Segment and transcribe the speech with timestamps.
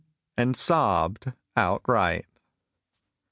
[0.35, 2.25] And Sobbed Outright.